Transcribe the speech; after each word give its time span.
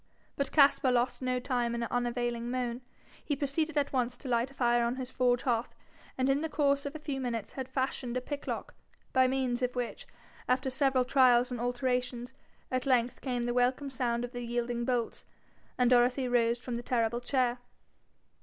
But 0.35 0.51
Caspar 0.51 0.91
lost 0.91 1.21
no 1.21 1.39
time 1.39 1.75
in 1.75 1.83
unavailing 1.83 2.49
moan. 2.49 2.81
He 3.23 3.35
proceeded 3.35 3.77
at 3.77 3.93
once 3.93 4.17
to 4.17 4.27
light 4.27 4.49
a 4.49 4.53
fire 4.55 4.83
on 4.83 4.95
his 4.95 5.11
forge 5.11 5.43
hearth, 5.43 5.75
and 6.17 6.27
in 6.27 6.41
the 6.41 6.49
course 6.49 6.87
of 6.87 6.95
a 6.95 6.97
few 6.97 7.21
minutes 7.21 7.53
had 7.53 7.69
fashioned 7.69 8.17
a 8.17 8.19
pick 8.21 8.47
lock, 8.47 8.73
by 9.13 9.27
means 9.27 9.61
of 9.61 9.75
which, 9.75 10.07
after 10.49 10.71
several 10.71 11.05
trials 11.05 11.51
and 11.51 11.61
alterations, 11.61 12.33
at 12.71 12.87
length 12.87 13.21
came 13.21 13.43
the 13.43 13.53
welcome 13.53 13.91
sound 13.91 14.25
of 14.25 14.31
the 14.31 14.41
yielding 14.41 14.85
bolts, 14.85 15.23
and 15.77 15.91
Dorothy 15.91 16.27
rose 16.27 16.57
from 16.57 16.77
the 16.77 16.81
terrible 16.81 17.21
chair. 17.21 17.59